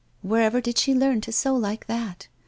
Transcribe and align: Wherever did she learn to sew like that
Wherever 0.23 0.61
did 0.61 0.79
she 0.79 0.95
learn 0.95 1.21
to 1.21 1.31
sew 1.31 1.53
like 1.55 1.85
that 1.85 2.27